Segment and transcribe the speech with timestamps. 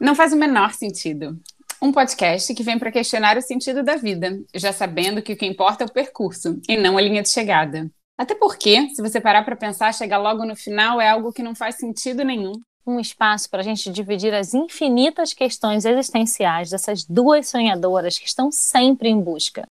[0.00, 1.40] Não faz o menor sentido.
[1.82, 5.44] Um podcast que vem para questionar o sentido da vida, já sabendo que o que
[5.44, 7.90] importa é o percurso e não a linha de chegada.
[8.16, 11.52] Até porque, se você parar para pensar, chegar logo no final é algo que não
[11.52, 12.52] faz sentido nenhum.
[12.86, 18.52] Um espaço para a gente dividir as infinitas questões existenciais dessas duas sonhadoras que estão
[18.52, 19.66] sempre em busca.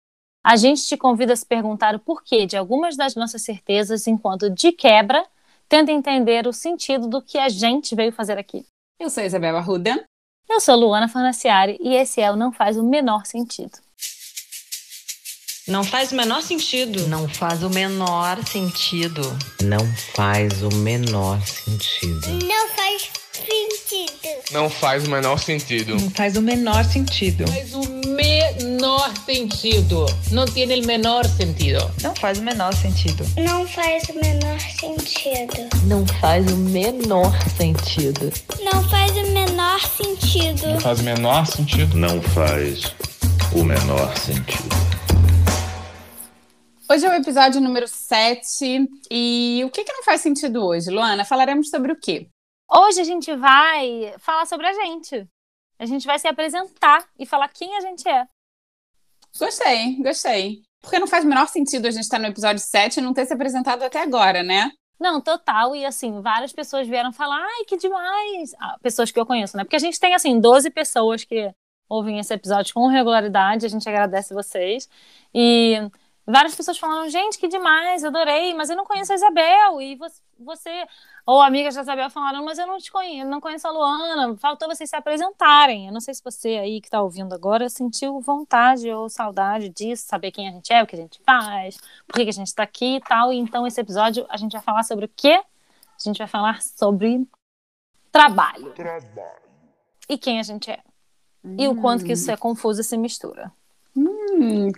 [0.43, 4.49] A gente te convida a se perguntar o porquê de algumas das nossas certezas, enquanto
[4.49, 5.23] de quebra,
[5.69, 8.65] tenta entender o sentido do que a gente veio fazer aqui.
[8.99, 10.05] Eu sou Isabel Arruda.
[10.49, 13.85] Eu sou Luana Farnaciari e esse é o Não Faz o Menor Sentido.
[15.67, 17.09] Não faz o menor sentido.
[17.09, 19.23] Não faz o menor sentido.
[19.63, 19.81] Não
[20.15, 22.29] faz o menor sentido.
[22.47, 24.53] Não faz sentido.
[24.53, 25.97] Não faz o menor sentido.
[25.97, 27.47] Não faz o menor sentido.
[27.47, 30.07] Faz o menor sentido.
[30.31, 31.91] Não tem o menor sentido.
[32.03, 33.25] Não faz o menor sentido.
[33.37, 35.69] Não faz o menor sentido.
[35.87, 38.33] Não faz o menor sentido.
[38.63, 40.67] Não faz o menor sentido.
[40.69, 41.97] Não faz o menor sentido.
[41.97, 42.95] Não faz
[43.53, 44.85] o menor sentido.
[46.91, 51.25] Hoje é o episódio número 7 e o que, que não faz sentido hoje, Luana?
[51.25, 52.29] Falaremos sobre o quê?
[52.71, 55.27] Hoje a gente vai falar sobre a gente.
[55.79, 58.27] A gente vai se apresentar e falar quem a gente é.
[59.39, 60.63] Gostei, gostei.
[60.81, 63.27] Porque não faz o menor sentido a gente estar no episódio 7 e não ter
[63.27, 64.71] se apresentado até agora, né?
[65.01, 65.75] Não, total.
[65.75, 68.55] E assim, várias pessoas vieram falar, ai, que demais.
[68.61, 69.65] Ah, pessoas que eu conheço, né?
[69.65, 71.53] Porque a gente tem, assim, 12 pessoas que
[71.89, 73.67] ouvem esse episódio com regularidade.
[73.67, 74.89] A gente agradece vocês.
[75.35, 75.77] E
[76.27, 79.81] várias pessoas falaram, gente, que demais, adorei, mas eu não conheço a Isabel.
[79.81, 79.99] E
[80.39, 80.87] você,
[81.27, 84.69] ou amigas da Isabel falaram, mas eu não te conheço, não conheço a Luana, faltou
[84.69, 85.87] vocês se apresentarem.
[85.87, 90.07] Eu não sei se você aí que está ouvindo agora sentiu vontade ou saudade disso,
[90.07, 92.49] saber quem a gente é, o que a gente faz, por que, que a gente
[92.49, 93.33] está aqui e tal.
[93.33, 95.43] E então, esse episódio, a gente vai falar sobre o quê?
[95.97, 97.27] A gente vai falar sobre
[98.11, 98.73] trabalho.
[98.73, 99.45] Trabalho.
[100.09, 100.81] E quem a gente é.
[101.45, 101.57] Hum.
[101.59, 103.53] E o quanto que isso é confuso e se mistura.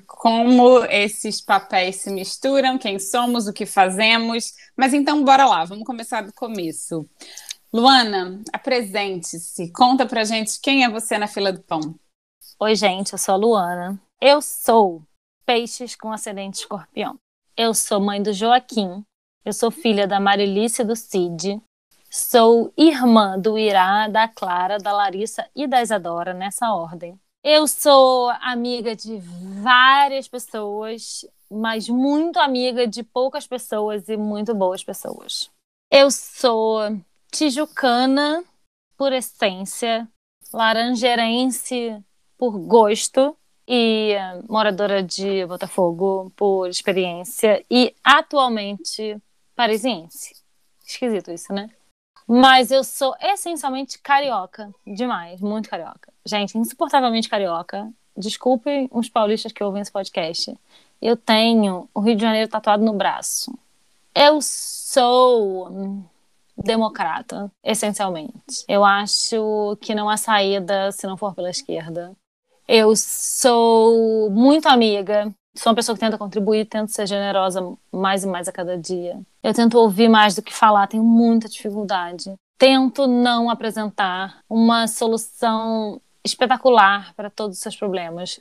[0.07, 4.53] Como esses papéis se misturam, quem somos, o que fazemos.
[4.77, 7.09] Mas então, bora lá, vamos começar do começo.
[7.73, 11.95] Luana, apresente-se, conta pra gente quem é você na fila do pão.
[12.59, 14.01] Oi, gente, eu sou a Luana.
[14.21, 15.03] Eu sou
[15.45, 17.19] peixes com ascendente escorpião.
[17.57, 19.05] Eu sou mãe do Joaquim.
[19.45, 21.61] Eu sou filha da Marilice do Cid.
[22.11, 27.19] Sou irmã do Irá, da Clara, da Larissa e da Isadora, nessa ordem.
[27.49, 29.21] Eu sou amiga de
[29.63, 35.49] várias pessoas, mas muito amiga de poucas pessoas e muito boas pessoas.
[35.89, 36.81] Eu sou
[37.31, 38.43] tijucana
[38.97, 40.09] por essência,
[40.53, 42.03] laranjeirense
[42.37, 44.17] por gosto e
[44.49, 49.23] moradora de Botafogo por experiência e atualmente
[49.55, 50.35] parisiense.
[50.85, 51.71] Esquisito isso, né?
[52.27, 56.13] Mas eu sou essencialmente carioca, demais, muito carioca.
[56.25, 57.89] Gente, insuportavelmente carioca.
[58.17, 60.57] Desculpem os paulistas que ouvem esse podcast.
[61.01, 63.57] Eu tenho o Rio de Janeiro tatuado no braço.
[64.15, 66.03] Eu sou
[66.57, 68.65] democrata, essencialmente.
[68.67, 72.13] Eu acho que não há saída se não for pela esquerda.
[72.67, 75.33] Eu sou muito amiga.
[75.57, 79.19] Sou uma pessoa que tenta contribuir, tento ser generosa mais e mais a cada dia.
[79.43, 82.35] Eu tento ouvir mais do que falar, tenho muita dificuldade.
[82.59, 88.41] Tento não apresentar uma solução espetacular para todos os seus problemas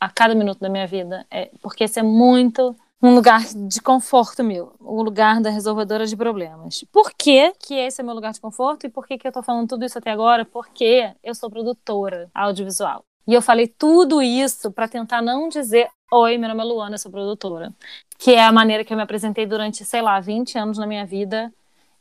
[0.00, 4.42] a cada minuto da minha vida, é, porque esse é muito um lugar de conforto
[4.42, 6.84] meu, o um lugar da resolvedora de problemas.
[6.92, 9.42] Por que, que esse é meu lugar de conforto e por que, que eu estou
[9.42, 10.44] falando tudo isso até agora?
[10.44, 13.04] Porque eu sou produtora audiovisual.
[13.28, 16.98] E eu falei tudo isso para tentar não dizer Oi, meu nome é Luana, eu
[16.98, 17.70] sou produtora.
[18.18, 21.04] Que é a maneira que eu me apresentei durante, sei lá, 20 anos na minha
[21.04, 21.52] vida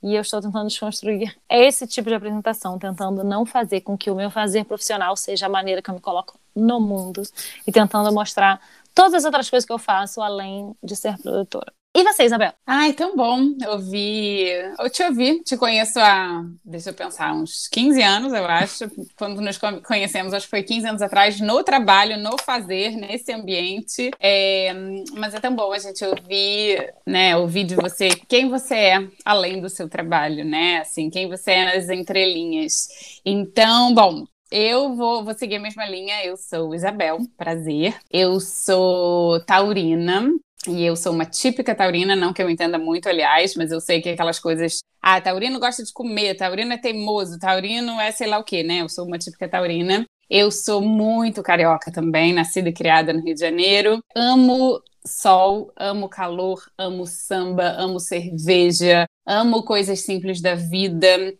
[0.01, 4.15] e eu estou tentando desconstruir esse tipo de apresentação, tentando não fazer com que o
[4.15, 7.21] meu fazer profissional seja a maneira que eu me coloco no mundo
[7.67, 8.61] e tentando mostrar
[8.95, 11.73] todas as outras coisas que eu faço além de ser produtora.
[11.97, 12.53] E você, Isabel?
[12.63, 14.71] Ai, tão bom ouvir.
[14.77, 18.85] Eu te ouvi, te conheço há, deixa eu pensar, uns 15 anos, eu acho.
[19.17, 24.11] Quando nos conhecemos, acho que foi 15 anos atrás, no trabalho, no fazer, nesse ambiente.
[24.19, 24.75] É,
[25.13, 29.59] mas é tão bom a gente ouvir, né, ouvir de você quem você é além
[29.59, 30.81] do seu trabalho, né?
[30.81, 32.89] Assim, quem você é nas entrelinhas.
[33.25, 36.23] Então, bom, eu vou, vou seguir a mesma linha.
[36.23, 37.95] Eu sou Isabel, prazer.
[38.11, 40.29] Eu sou taurina.
[40.67, 44.01] E eu sou uma típica taurina, não que eu entenda muito, aliás, mas eu sei
[44.01, 44.79] que aquelas coisas.
[45.01, 48.81] Ah, taurino gosta de comer, taurino é teimoso, taurino é sei lá o quê, né?
[48.81, 50.05] Eu sou uma típica taurina.
[50.29, 53.99] Eu sou muito carioca também, nascida e criada no Rio de Janeiro.
[54.13, 61.33] Amo sol, amo calor, amo samba, amo cerveja, amo coisas simples da vida.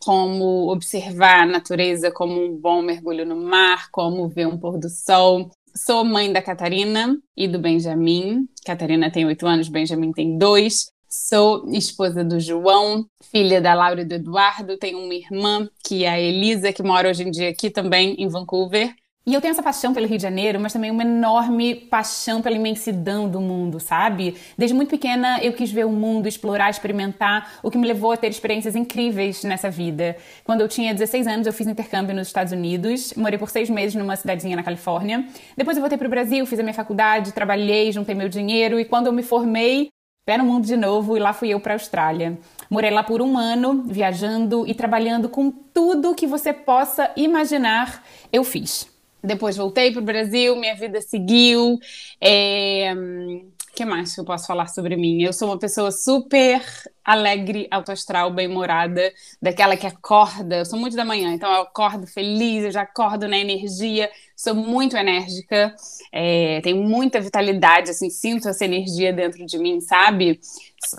[0.00, 4.88] como observar a natureza como um bom mergulho no mar, como ver um pôr do
[4.88, 5.50] sol.
[5.76, 8.48] Sou mãe da Catarina e do Benjamin.
[8.64, 10.90] Catarina tem oito anos, Benjamin tem dois.
[11.06, 14.78] Sou esposa do João, filha da Laura e do Eduardo.
[14.78, 18.26] Tenho uma irmã, que é a Elisa, que mora hoje em dia aqui também em
[18.26, 18.94] Vancouver.
[19.28, 22.54] E eu tenho essa paixão pelo Rio de Janeiro, mas também uma enorme paixão pela
[22.54, 24.36] imensidão do mundo, sabe?
[24.56, 28.16] Desde muito pequena eu quis ver o mundo, explorar, experimentar, o que me levou a
[28.16, 30.16] ter experiências incríveis nessa vida.
[30.44, 33.96] Quando eu tinha 16 anos, eu fiz intercâmbio nos Estados Unidos, morei por seis meses
[33.96, 35.26] numa cidadezinha na Califórnia.
[35.56, 38.84] Depois eu voltei para o Brasil, fiz a minha faculdade, trabalhei, juntei meu dinheiro e
[38.84, 39.88] quando eu me formei,
[40.24, 42.38] pé no mundo de novo e lá fui eu para a Austrália.
[42.70, 48.44] Morei lá por um ano, viajando e trabalhando com tudo que você possa imaginar, eu
[48.44, 48.94] fiz.
[49.26, 51.78] Depois voltei para o Brasil, minha vida seguiu.
[52.20, 52.92] É...
[52.94, 55.22] O que mais que eu posso falar sobre mim?
[55.22, 56.62] Eu sou uma pessoa super
[57.04, 60.56] alegre, autoastral, bem-humorada, daquela que acorda.
[60.56, 64.54] Eu sou muito da manhã, então eu acordo feliz, eu já acordo na energia, sou
[64.54, 65.74] muito enérgica,
[66.10, 70.40] é, tenho muita vitalidade, assim, sinto essa energia dentro de mim, sabe?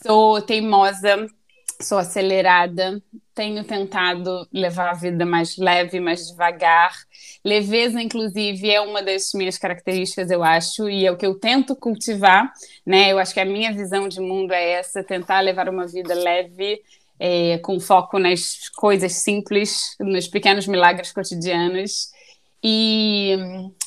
[0.06, 1.28] Sou teimosa,
[1.82, 3.02] sou acelerada,
[3.34, 6.92] tenho tentado levar a vida mais leve, mais devagar.
[7.46, 11.76] Leveza, inclusive, é uma das minhas características, eu acho, e é o que eu tento
[11.76, 12.52] cultivar,
[12.86, 13.12] né?
[13.12, 16.82] Eu acho que a minha visão de mundo é essa, tentar levar uma vida leve,
[17.20, 22.12] é, com foco nas coisas simples, nos pequenos milagres cotidianos.
[22.64, 23.38] E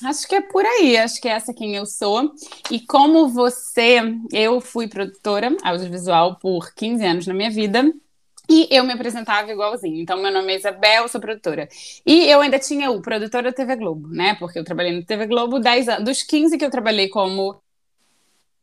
[0.05, 2.33] acho que é por aí, acho que é essa quem eu sou.
[2.71, 4.01] E como você,
[4.33, 7.93] eu fui produtora audiovisual por 15 anos na minha vida.
[8.53, 10.03] E eu me apresentava igualzinho.
[10.03, 11.69] Então, meu nome é Isabel, sou produtora.
[12.05, 14.35] E eu ainda tinha o produtor da TV Globo, né?
[14.41, 16.05] Porque eu trabalhei na TV Globo 10 anos.
[16.05, 17.63] Dos 15 que eu trabalhei como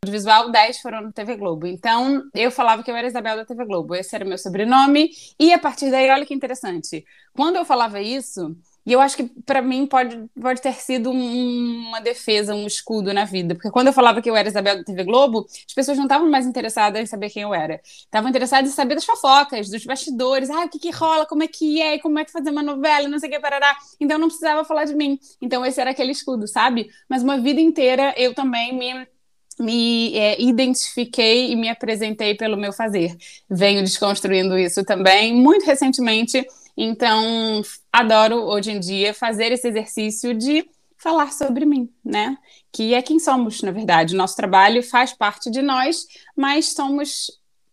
[0.03, 1.65] audiovisual, 10 foram no TV Globo.
[1.65, 3.95] Então, eu falava que eu era Isabel da TV Globo.
[3.95, 5.09] Esse era meu sobrenome.
[5.39, 7.05] E a partir daí, olha que interessante.
[7.33, 8.57] Quando eu falava isso,
[8.87, 13.13] e eu acho que para mim pode, pode ter sido um, uma defesa, um escudo
[13.13, 13.53] na vida.
[13.53, 16.29] Porque quando eu falava que eu era Isabel da TV Globo, as pessoas não estavam
[16.31, 17.81] mais interessadas em saber quem eu era.
[17.83, 20.49] Estavam interessadas em saber das fofocas, dos bastidores.
[20.49, 23.09] Ah, o que, que rola, como é que é, como é que fazer uma novela,
[23.09, 23.75] não sei o que, parará.
[23.99, 25.19] Então não precisava falar de mim.
[25.41, 26.89] Então esse era aquele escudo, sabe?
[27.09, 29.05] Mas uma vida inteira eu também me
[29.59, 33.17] me é, identifiquei e me apresentei pelo meu fazer.
[33.49, 35.33] Venho desconstruindo isso também.
[35.33, 36.45] Muito recentemente
[36.77, 42.37] então, adoro hoje em dia fazer esse exercício de falar sobre mim, né?
[42.71, 44.15] Que é quem somos, na verdade.
[44.15, 47.31] Nosso trabalho faz parte de nós, mas somos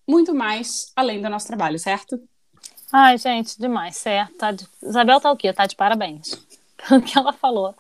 [0.09, 2.19] muito mais além do nosso trabalho, certo?
[2.91, 4.35] Ai, gente, demais, certo.
[4.37, 4.67] Tá de...
[4.83, 5.53] Isabel tá o quê?
[5.53, 6.39] Tá de parabéns
[6.89, 7.75] pelo que ela falou.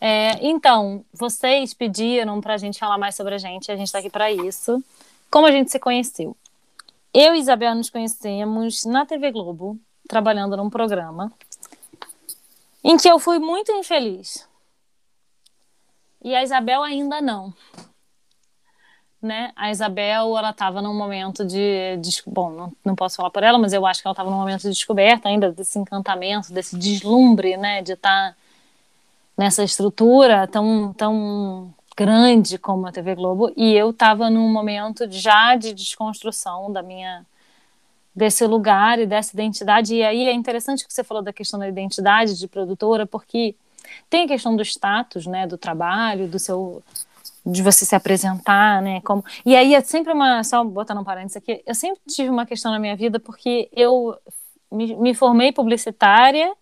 [0.00, 4.00] É, então, vocês pediram para a gente falar mais sobre a gente, a gente está
[4.00, 4.82] aqui para isso.
[5.30, 6.36] Como a gente se conheceu?
[7.12, 11.30] Eu e Isabel nos conhecemos na TV Globo, trabalhando num programa
[12.82, 14.48] em que eu fui muito infeliz.
[16.24, 17.52] E a Isabel ainda não.
[19.20, 19.52] Né?
[19.54, 23.58] A Isabel, ela estava num momento de, de bom, não, não, posso falar por ela,
[23.58, 27.56] mas eu acho que ela estava num momento de descoberta ainda desse encantamento, desse deslumbre,
[27.56, 28.36] né, de estar tá
[29.36, 35.56] nessa estrutura tão tão grande como a TV Globo, e eu estava num momento já
[35.56, 37.26] de desconstrução da minha
[38.18, 39.94] desse lugar e dessa identidade.
[39.94, 43.54] E aí é interessante que você falou da questão da identidade de produtora, porque
[44.10, 46.82] tem a questão do status, né, do trabalho, do seu
[47.46, 51.36] de você se apresentar, né, como e aí é sempre uma só botando um parênteses
[51.36, 54.14] aqui, eu sempre tive uma questão na minha vida porque eu
[54.70, 56.52] me, me formei publicitária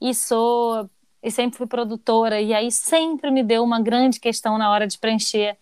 [0.00, 0.88] e sou
[1.22, 4.96] e sempre fui produtora e aí sempre me deu uma grande questão na hora de
[4.96, 5.58] preencher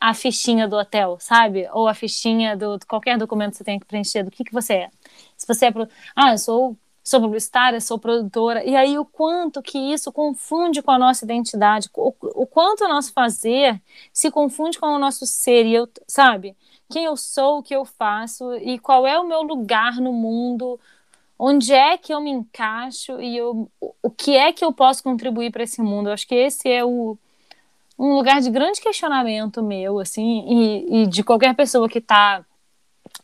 [0.00, 1.68] a fichinha do hotel, sabe?
[1.72, 4.74] Ou a fichinha do qualquer documento que você tem que preencher, do que, que você
[4.74, 4.90] é.
[5.36, 5.72] Se você é.
[6.14, 8.64] Ah, eu sou, sou publicitária, sou produtora.
[8.64, 12.88] E aí o quanto que isso confunde com a nossa identidade, o, o quanto o
[12.88, 13.80] nosso fazer
[14.12, 15.66] se confunde com o nosso ser.
[15.66, 16.56] E eu, sabe?
[16.90, 20.80] Quem eu sou, o que eu faço e qual é o meu lugar no mundo.
[21.38, 25.52] Onde é que eu me encaixo e eu, o que é que eu posso contribuir
[25.52, 26.08] para esse mundo?
[26.08, 27.16] Eu acho que esse é o,
[27.98, 32.44] um lugar de grande questionamento meu, assim, e, e de qualquer pessoa que está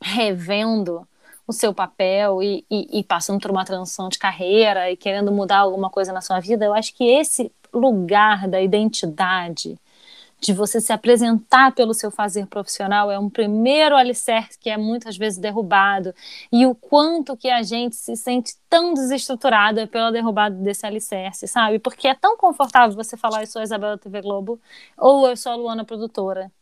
[0.00, 1.06] revendo
[1.46, 5.58] o seu papel e, e, e, passando por uma transição de carreira e querendo mudar
[5.58, 9.78] alguma coisa na sua vida, eu acho que esse lugar da identidade
[10.44, 15.16] de você se apresentar pelo seu fazer profissional é um primeiro alicerce que é muitas
[15.16, 16.14] vezes derrubado
[16.52, 21.78] e o quanto que a gente se sente tão desestruturada pela derrubada desse alicerce, sabe?
[21.78, 24.60] Porque é tão confortável você falar eu sou a Isabela TV Globo
[24.98, 26.52] ou eu sou a Luana produtora,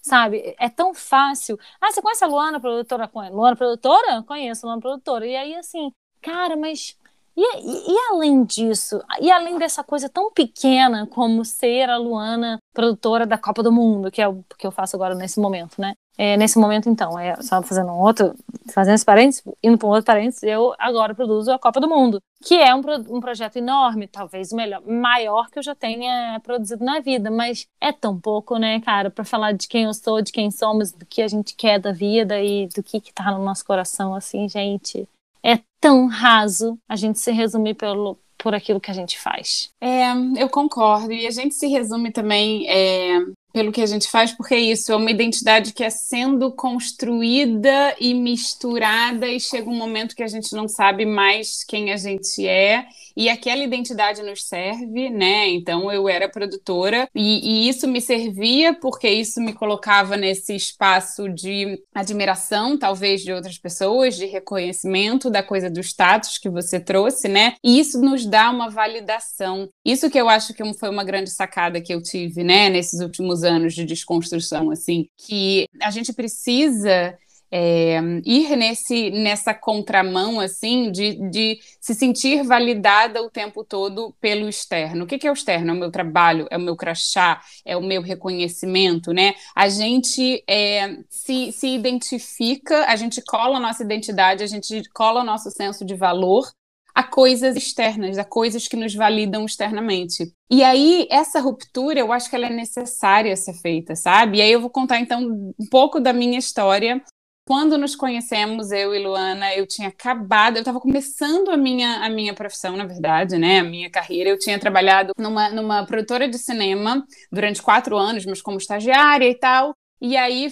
[0.00, 0.54] sabe?
[0.58, 1.58] É tão fácil.
[1.80, 3.10] Ah, você conhece a Luana produtora?
[3.30, 4.22] Luana produtora?
[4.22, 5.26] Conheço a Luana produtora.
[5.26, 6.96] E aí, assim, cara, mas
[7.36, 13.26] e, e, além disso, e além dessa coisa tão pequena como ser a Luana produtora
[13.26, 15.94] da Copa do Mundo, que é o que eu faço agora nesse momento, né?
[16.18, 18.34] É, nesse momento, então, é só fazendo um outro,
[18.70, 22.20] fazendo esse parênteses, indo para um outro parênteses, eu agora produzo a Copa do Mundo,
[22.44, 26.84] que é um, um projeto enorme, talvez o melhor, maior que eu já tenha produzido
[26.84, 30.30] na vida, mas é tão pouco, né, cara, para falar de quem eu sou, de
[30.30, 33.42] quem somos, do que a gente quer da vida e do que, que tá no
[33.42, 35.08] nosso coração, assim, gente
[35.44, 39.70] é tão raso a gente se resumir pelo, por aquilo que a gente faz.
[39.80, 41.12] É, eu concordo.
[41.12, 43.18] E a gente se resume também é,
[43.52, 47.94] pelo que a gente faz, porque é isso, é uma identidade que é sendo construída
[48.00, 52.46] e misturada, e chega um momento que a gente não sabe mais quem a gente
[52.46, 55.48] é e aquela identidade nos serve, né?
[55.48, 61.28] Então eu era produtora e, e, isso me servia porque isso me colocava nesse espaço
[61.28, 67.28] de admiração, talvez de outras pessoas, de reconhecimento da coisa do status que você trouxe,
[67.28, 67.54] né?
[67.62, 69.68] E isso nos dá uma validação.
[69.84, 72.68] Isso que eu acho que foi uma grande sacada que eu tive, né?
[72.68, 77.16] Nesses últimos anos de desconstrução, assim, que a gente precisa
[77.54, 84.48] é, ir nesse, nessa contramão, assim, de, de se sentir validada o tempo todo pelo
[84.48, 85.04] externo.
[85.04, 85.70] O que, que é o externo?
[85.70, 89.34] É o meu trabalho, é o meu crachá, é o meu reconhecimento, né?
[89.54, 95.20] A gente é, se, se identifica, a gente cola a nossa identidade, a gente cola
[95.20, 96.50] o nosso senso de valor
[96.94, 100.32] a coisas externas, a coisas que nos validam externamente.
[100.50, 104.38] E aí, essa ruptura, eu acho que ela é necessária ser feita, sabe?
[104.38, 105.20] E aí eu vou contar, então,
[105.58, 107.02] um pouco da minha história
[107.44, 112.08] quando nos conhecemos, eu e Luana, eu tinha acabado, eu estava começando a minha, a
[112.08, 113.58] minha profissão, na verdade, né?
[113.58, 114.30] A minha carreira.
[114.30, 119.34] Eu tinha trabalhado numa, numa produtora de cinema durante quatro anos, mas como estagiária e
[119.34, 119.74] tal.
[120.02, 120.50] E aí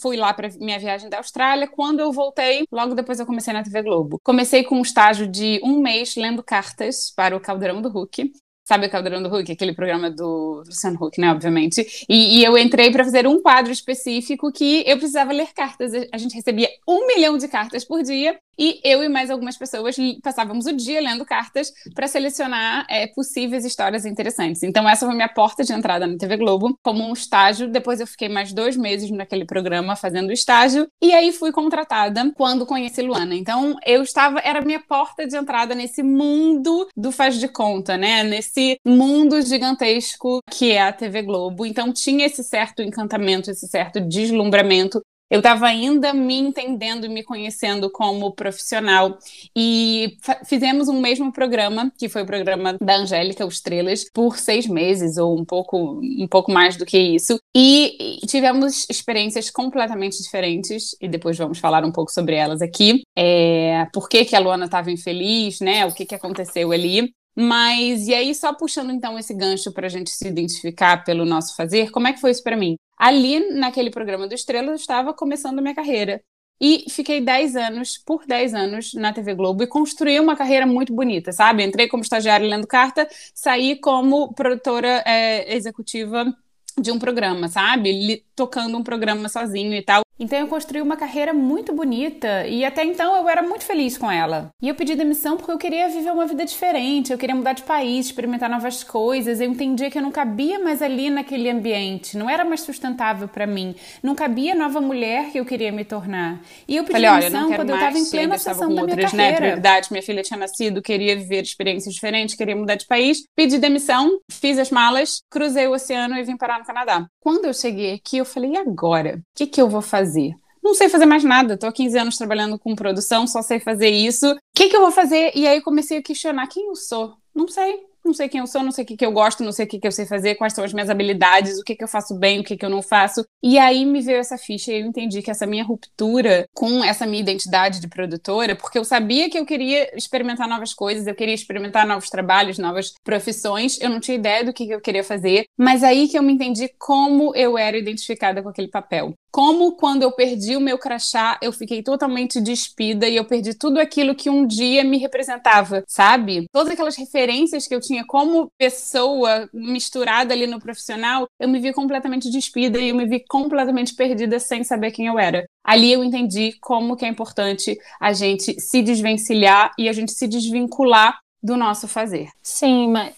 [0.00, 1.68] fui lá para minha viagem da Austrália.
[1.68, 4.18] Quando eu voltei, logo depois eu comecei na TV Globo.
[4.24, 8.32] Comecei com um estágio de um mês lendo cartas para o Caldeirão do Hulk.
[8.66, 9.52] Sabe o Caldeirão do Hulk?
[9.52, 11.30] Aquele programa do Luciano Huck, né?
[11.30, 12.06] Obviamente.
[12.08, 15.92] E, e eu entrei para fazer um quadro específico que eu precisava ler cartas.
[16.10, 19.96] A gente recebia um milhão de cartas por dia e eu e mais algumas pessoas
[20.22, 24.62] passávamos o dia lendo cartas para selecionar é, possíveis histórias interessantes.
[24.62, 27.68] Então, essa foi minha porta de entrada na TV Globo, como um estágio.
[27.68, 30.86] Depois, eu fiquei mais dois meses naquele programa fazendo estágio.
[31.02, 33.34] E aí, fui contratada quando conheci Luana.
[33.34, 38.22] Então, eu estava, era minha porta de entrada nesse mundo do faz de conta, né?
[38.22, 41.66] Nesse mundo gigantesco que é a TV Globo.
[41.66, 47.22] Então, tinha esse certo encantamento, esse certo deslumbramento eu estava ainda me entendendo e me
[47.22, 49.18] conhecendo como profissional
[49.54, 55.16] e fizemos um mesmo programa, que foi o programa da Angélica, Estrelas, por seis meses
[55.16, 57.38] ou um pouco, um pouco mais do que isso.
[57.56, 63.02] E tivemos experiências completamente diferentes e depois vamos falar um pouco sobre elas aqui.
[63.16, 65.86] É, por que, que a Luana estava infeliz, né?
[65.86, 67.12] O que, que aconteceu ali.
[67.38, 71.54] Mas, e aí, só puxando então esse gancho para a gente se identificar pelo nosso
[71.54, 72.76] fazer, como é que foi isso para mim?
[72.96, 76.22] Ali, naquele programa do Estrela, eu estava começando a minha carreira.
[76.58, 80.94] E fiquei 10 anos, por 10 anos, na TV Globo e construí uma carreira muito
[80.94, 81.62] bonita, sabe?
[81.62, 86.34] Entrei como estagiária lendo carta, saí como produtora é, executiva
[86.80, 88.24] de um programa, sabe?
[88.34, 90.05] Tocando um programa sozinho e tal.
[90.18, 94.10] Então eu construí uma carreira muito bonita e até então eu era muito feliz com
[94.10, 94.50] ela.
[94.62, 97.62] E eu pedi demissão porque eu queria viver uma vida diferente, eu queria mudar de
[97.62, 99.40] país, experimentar novas coisas.
[99.40, 103.46] Eu entendia que eu não cabia mais ali naquele ambiente, não era mais sustentável para
[103.46, 106.40] mim, não cabia a nova mulher que eu queria me tornar.
[106.66, 109.32] E eu pedi Falei, demissão quando eu estava em plena ascensão da outras, minha né,
[109.34, 109.56] carreira.
[109.56, 113.18] Né, Minha filha tinha nascido, queria viver experiências diferentes, queria mudar de país.
[113.34, 117.06] Pedi demissão, fiz as malas, cruzei o oceano e vim parar no Canadá.
[117.20, 119.16] Quando eu cheguei aqui, eu falei, e agora?
[119.18, 120.05] O que, que eu vou fazer?
[120.06, 120.34] Fazer?
[120.62, 123.90] Não sei fazer mais nada, estou há 15 anos trabalhando com produção, só sei fazer
[123.90, 124.32] isso.
[124.32, 125.32] O que, que eu vou fazer?
[125.34, 127.14] E aí comecei a questionar quem eu sou.
[127.34, 129.52] Não sei não sei quem eu sou, não sei o que, que eu gosto, não
[129.52, 131.84] sei o que, que eu sei fazer, quais são as minhas habilidades, o que, que
[131.84, 133.24] eu faço bem, o que, que eu não faço.
[133.42, 137.06] E aí me veio essa ficha e eu entendi que essa minha ruptura com essa
[137.06, 141.34] minha identidade de produtora, porque eu sabia que eu queria experimentar novas coisas, eu queria
[141.34, 145.46] experimentar novos trabalhos, novas profissões, eu não tinha ideia do que, que eu queria fazer,
[145.56, 149.14] mas aí que eu me entendi como eu era identificada com aquele papel.
[149.30, 153.78] Como quando eu perdi o meu crachá, eu fiquei totalmente despida e eu perdi tudo
[153.78, 156.46] aquilo que um dia me representava, sabe?
[156.50, 161.58] Todas aquelas referências que eu tinha tinha como pessoa misturada ali no profissional, eu me
[161.58, 165.46] vi completamente despida e eu me vi completamente perdida sem saber quem eu era.
[165.64, 170.28] Ali eu entendi como que é importante a gente se desvencilhar e a gente se
[170.28, 172.28] desvincular do nosso fazer.
[172.42, 173.14] Sim, mas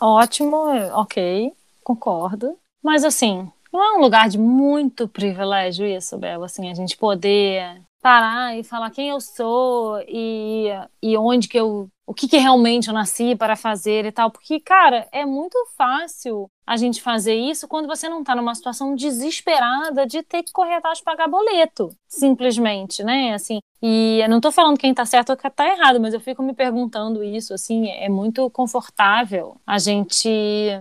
[0.00, 0.56] ótimo,
[0.92, 1.52] ok,
[1.82, 2.56] concordo.
[2.82, 7.82] Mas assim, Não é um lugar de muito privilégio isso, Bel, assim, a gente poder
[8.04, 10.68] parar e falar quem eu sou e,
[11.02, 14.30] e onde que eu o que, que realmente eu nasci para fazer e tal.
[14.30, 18.94] Porque, cara, é muito fácil a gente fazer isso quando você não está numa situação
[18.94, 23.34] desesperada de ter que correr atrás de pagar boleto, simplesmente, né?
[23.34, 26.20] Assim, e eu não estou falando quem está certo ou quem está errado, mas eu
[26.20, 30.28] fico me perguntando isso, assim, é muito confortável a gente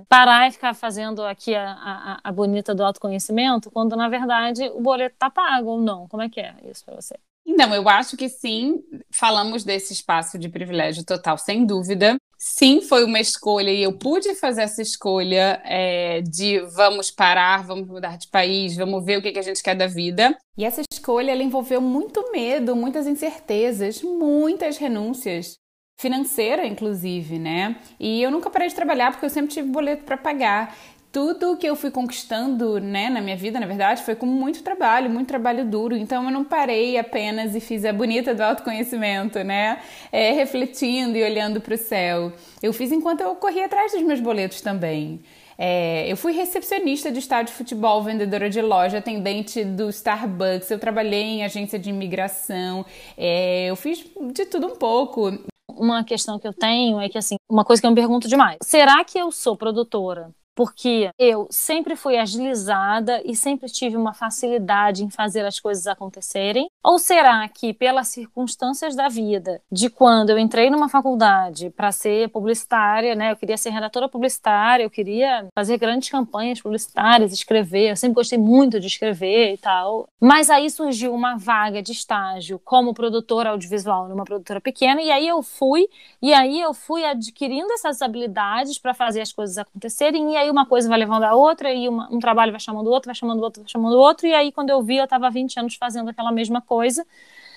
[0.08, 4.82] parar e ficar fazendo aqui a, a, a bonita do autoconhecimento, quando na verdade o
[4.82, 6.08] boleto está pago ou não.
[6.08, 7.16] Como é que é isso para você?
[7.46, 8.82] Então, eu acho que sim,
[9.12, 12.16] falamos desse espaço de privilégio total, sem dúvida.
[12.38, 17.88] Sim, foi uma escolha e eu pude fazer essa escolha é, de vamos parar, vamos
[17.88, 20.38] mudar de país, vamos ver o que, que a gente quer da vida.
[20.58, 25.58] E essa escolha ela envolveu muito medo, muitas incertezas, muitas renúncias
[25.98, 27.78] financeira, inclusive, né?
[27.98, 30.76] E eu nunca parei de trabalhar porque eu sempre tive boleto para pagar
[31.14, 35.12] tudo que eu fui conquistando, né, na minha vida, na verdade, foi com muito trabalho,
[35.12, 35.96] muito trabalho duro.
[35.96, 39.80] Então eu não parei apenas e fiz a bonita do autoconhecimento, né,
[40.12, 42.34] é, refletindo e olhando para o céu.
[42.64, 45.22] Eu fiz enquanto eu corria atrás dos meus boletos também.
[45.56, 50.72] É, eu fui recepcionista de estádio de futebol, vendedora de loja, atendente do Starbucks.
[50.72, 52.84] Eu trabalhei em agência de imigração.
[53.16, 54.04] É, eu fiz
[54.34, 55.32] de tudo um pouco.
[55.70, 58.58] Uma questão que eu tenho é que assim, uma coisa que eu me pergunto demais:
[58.64, 65.04] será que eu sou produtora porque eu sempre fui agilizada e sempre tive uma facilidade
[65.04, 66.68] em fazer as coisas acontecerem?
[66.84, 72.30] Ou será que, pelas circunstâncias da vida, de quando eu entrei numa faculdade para ser
[72.30, 73.32] publicitária, né?
[73.32, 78.38] Eu queria ser redatora publicitária, eu queria fazer grandes campanhas publicitárias, escrever, eu sempre gostei
[78.38, 80.08] muito de escrever e tal.
[80.20, 85.28] Mas aí surgiu uma vaga de estágio como produtora audiovisual numa produtora pequena, e aí
[85.28, 85.88] eu fui,
[86.22, 90.66] e aí eu fui adquirindo essas habilidades para fazer as coisas acontecerem, e aí uma
[90.66, 93.40] coisa vai levando a outra, e uma, um trabalho vai chamando o outro, vai chamando
[93.40, 95.76] o outro, vai chamando o outro, e aí quando eu vi, eu estava 20 anos
[95.76, 97.06] fazendo aquela mesma coisa.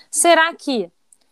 [0.09, 0.89] Será que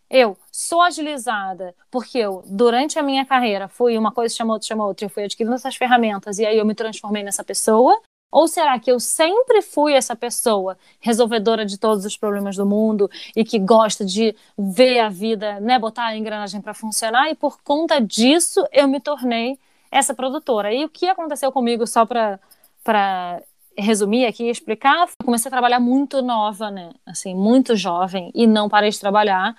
[0.09, 4.87] eu sou agilizada porque eu, durante a minha carreira, fui uma coisa chamou outra, chamou
[4.87, 7.99] outra, eu fui adquirindo essas ferramentas e aí eu me transformei nessa pessoa?
[8.31, 13.09] Ou será que eu sempre fui essa pessoa resolvedora de todos os problemas do mundo
[13.35, 17.61] e que gosta de ver a vida, né, botar a engrenagem para funcionar e por
[17.63, 19.57] conta disso eu me tornei
[19.95, 20.73] essa produtora.
[20.73, 23.41] E o que aconteceu comigo, só para
[23.77, 26.91] resumir aqui e explicar, comecei a trabalhar muito nova, né?
[27.05, 29.55] Assim, muito jovem e não parei de trabalhar.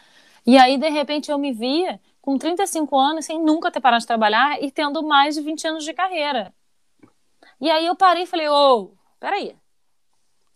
[0.46, 4.06] E aí, de repente, eu me via com 35 anos sem nunca ter parado de
[4.06, 6.52] trabalhar e tendo mais de 20 anos de carreira.
[7.58, 9.56] E aí eu parei e falei, ô, oh, peraí,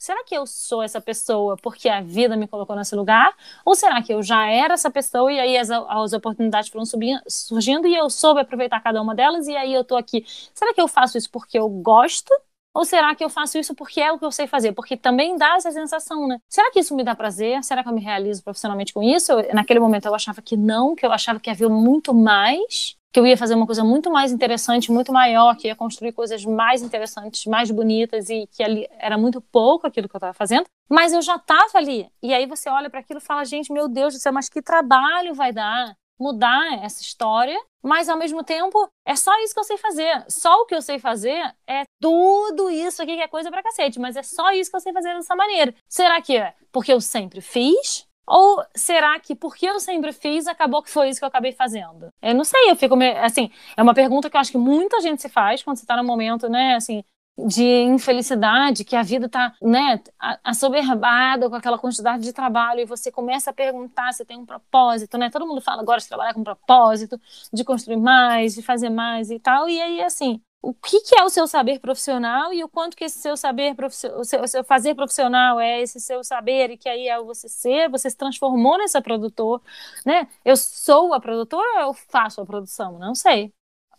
[0.00, 3.36] será que eu sou essa pessoa porque a vida me colocou nesse lugar?
[3.64, 7.20] Ou será que eu já era essa pessoa e aí as, as oportunidades foram subindo,
[7.28, 10.24] surgindo e eu soube aproveitar cada uma delas e aí eu tô aqui?
[10.54, 12.32] Será que eu faço isso porque eu gosto?
[12.72, 14.72] Ou será que eu faço isso porque é o que eu sei fazer?
[14.72, 16.38] Porque também dá essa sensação, né?
[16.48, 17.62] Será que isso me dá prazer?
[17.64, 19.32] Será que eu me realizo profissionalmente com isso?
[19.32, 23.18] Eu, naquele momento eu achava que não, que eu achava que havia muito mais que
[23.18, 26.82] eu ia fazer uma coisa muito mais interessante, muito maior, que ia construir coisas mais
[26.82, 31.12] interessantes, mais bonitas e que ali era muito pouco aquilo que eu estava fazendo, mas
[31.12, 32.08] eu já estava ali.
[32.22, 34.62] E aí você olha para aquilo e fala, gente, meu Deus do céu, mas que
[34.62, 39.64] trabalho vai dar mudar essa história, mas ao mesmo tempo é só isso que eu
[39.64, 40.24] sei fazer.
[40.28, 43.98] Só o que eu sei fazer é tudo isso aqui que é coisa pra cacete,
[43.98, 45.74] mas é só isso que eu sei fazer dessa maneira.
[45.88, 48.06] Será que é porque eu sempre fiz?
[48.30, 52.12] Ou será que porque eu sempre fiz, acabou que foi isso que eu acabei fazendo?
[52.22, 55.00] Eu não sei, eu fico meio, assim, é uma pergunta que eu acho que muita
[55.00, 57.02] gente se faz quando você tá no momento, né, assim,
[57.36, 60.00] de infelicidade, que a vida tá, né,
[60.44, 65.18] assoberbada com aquela quantidade de trabalho e você começa a perguntar se tem um propósito,
[65.18, 65.28] né?
[65.30, 67.20] Todo mundo fala agora de trabalhar com propósito,
[67.52, 69.68] de construir mais, de fazer mais e tal.
[69.68, 73.04] E aí, assim, o que, que, é o seu saber profissional e o quanto que
[73.04, 76.88] esse seu saber o seu, o seu, fazer profissional é esse seu saber e que
[76.88, 79.62] aí é você ser, você se transformou nessa produtor,
[80.04, 80.28] né?
[80.44, 82.98] Eu sou a produtora ou eu faço a produção?
[82.98, 83.52] Não sei.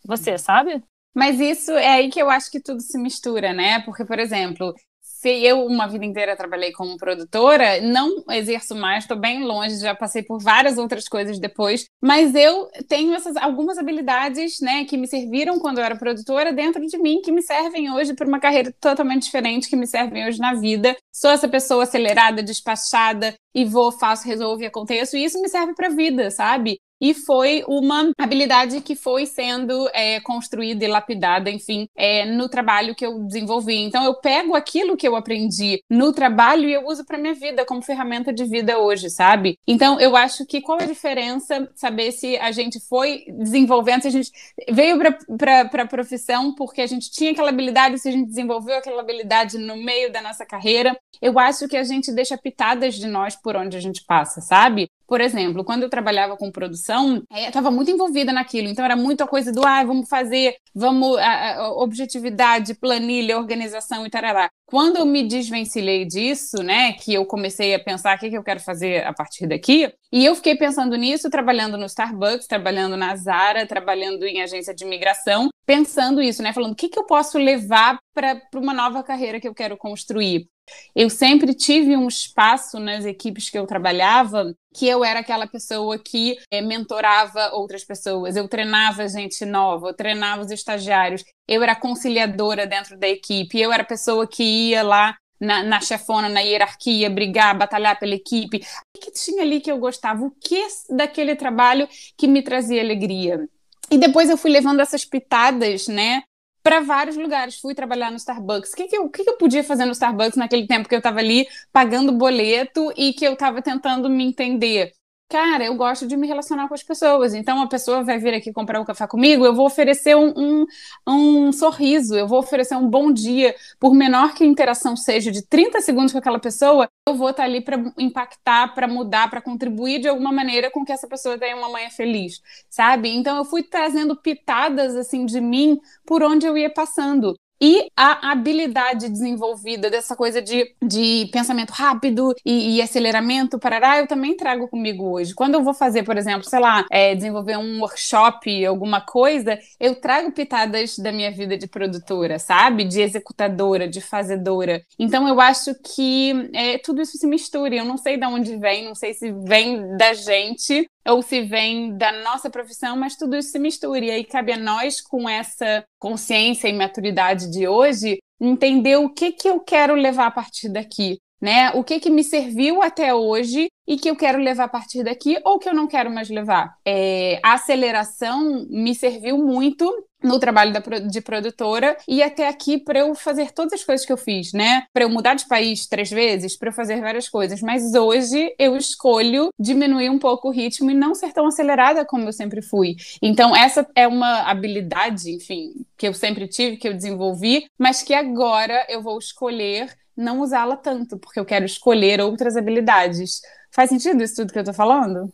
[0.04, 0.82] Você sabe?
[1.14, 3.80] Mas isso é aí que eu acho que tudo se mistura, né?
[3.80, 4.74] Porque, por exemplo,
[5.22, 9.94] se eu uma vida inteira trabalhei como produtora, não exerço mais, estou bem longe, já
[9.94, 15.06] passei por várias outras coisas depois, mas eu tenho essas algumas habilidades, né, que me
[15.06, 18.74] serviram quando eu era produtora dentro de mim, que me servem hoje para uma carreira
[18.80, 20.96] totalmente diferente, que me servem hoje na vida.
[21.14, 25.72] Sou essa pessoa acelerada, despachada e vou, faço, resolvo e aconteço, e isso me serve
[25.72, 26.80] para a vida, sabe?
[27.02, 32.94] E foi uma habilidade que foi sendo é, construída e lapidada, enfim, é, no trabalho
[32.94, 33.74] que eu desenvolvi.
[33.74, 37.64] Então, eu pego aquilo que eu aprendi no trabalho e eu uso para minha vida
[37.64, 39.58] como ferramenta de vida hoje, sabe?
[39.66, 44.12] Então, eu acho que qual a diferença saber se a gente foi desenvolvendo, se a
[44.12, 44.30] gente
[44.70, 44.96] veio
[45.36, 49.58] para a profissão porque a gente tinha aquela habilidade, se a gente desenvolveu aquela habilidade
[49.58, 50.96] no meio da nossa carreira.
[51.20, 54.88] Eu acho que a gente deixa pitadas de nós por onde a gente passa, sabe?
[55.12, 58.96] Por exemplo, quando eu trabalhava com produção, é, eu estava muito envolvida naquilo, então era
[58.96, 64.48] muito a coisa do, ah, vamos fazer, vamos, a, a objetividade, planilha, organização e tarará.
[64.64, 68.42] Quando eu me desvencilhei disso, né, que eu comecei a pensar o que, que eu
[68.42, 73.14] quero fazer a partir daqui, e eu fiquei pensando nisso, trabalhando no Starbucks, trabalhando na
[73.14, 77.36] Zara, trabalhando em agência de imigração, pensando isso, né, falando o que, que eu posso
[77.36, 80.48] levar para uma nova carreira que eu quero construir.
[80.94, 85.98] Eu sempre tive um espaço nas equipes que eu trabalhava que eu era aquela pessoa
[85.98, 91.76] que é, mentorava outras pessoas, eu treinava gente nova, eu treinava os estagiários, eu era
[91.76, 96.40] conciliadora dentro da equipe, eu era a pessoa que ia lá na, na, chefona, na
[96.40, 98.64] hierarquia, brigar, batalhar pela equipe.
[98.96, 100.24] O que tinha ali que eu gostava?
[100.24, 103.48] O que daquele trabalho que me trazia alegria?
[103.90, 106.22] E depois eu fui levando essas pitadas, né,
[106.62, 107.58] para vários lugares.
[107.58, 108.72] Fui trabalhar no Starbucks.
[108.72, 110.98] O que, que, eu, que, que eu podia fazer no Starbucks naquele tempo que eu
[110.98, 114.92] estava ali pagando boleto e que eu estava tentando me entender?
[115.32, 117.32] Cara, eu gosto de me relacionar com as pessoas.
[117.32, 120.66] Então, a pessoa vai vir aqui comprar um café comigo, eu vou oferecer um, um,
[121.08, 125.40] um, sorriso, eu vou oferecer um bom dia, por menor que a interação seja de
[125.40, 130.00] 30 segundos com aquela pessoa, eu vou estar ali para impactar, para mudar, para contribuir
[130.00, 133.08] de alguma maneira com que essa pessoa tenha uma manhã feliz, sabe?
[133.08, 137.34] Então, eu fui trazendo pitadas assim de mim por onde eu ia passando.
[137.64, 144.08] E a habilidade desenvolvida dessa coisa de, de pensamento rápido e, e aceleramento, parará, eu
[144.08, 145.32] também trago comigo hoje.
[145.32, 149.94] Quando eu vou fazer, por exemplo, sei lá, é, desenvolver um workshop, alguma coisa, eu
[149.94, 152.82] trago pitadas da minha vida de produtora, sabe?
[152.82, 154.82] De executadora, de fazedora.
[154.98, 157.76] Então eu acho que é, tudo isso se mistura.
[157.76, 161.96] Eu não sei de onde vem, não sei se vem da gente, ou se vem
[161.96, 164.04] da nossa profissão, mas tudo isso se mistura.
[164.04, 169.32] E aí cabe a nós, com essa consciência e maturidade de hoje, entender o que,
[169.32, 171.18] que eu quero levar a partir daqui.
[171.42, 171.70] Né?
[171.72, 175.36] O que, que me serviu até hoje e que eu quero levar a partir daqui
[175.44, 176.76] ou que eu não quero mais levar.
[176.86, 183.00] É, a aceleração me serviu muito no trabalho da, de produtora e até aqui para
[183.00, 184.84] eu fazer todas as coisas que eu fiz, né?
[184.92, 187.60] Para eu mudar de país três vezes, para eu fazer várias coisas.
[187.60, 192.28] Mas hoje eu escolho diminuir um pouco o ritmo e não ser tão acelerada como
[192.28, 192.94] eu sempre fui.
[193.20, 198.14] Então, essa é uma habilidade, enfim, que eu sempre tive, que eu desenvolvi, mas que
[198.14, 203.40] agora eu vou escolher não usá-la tanto, porque eu quero escolher outras habilidades.
[203.70, 205.32] Faz sentido isso tudo que eu tô falando?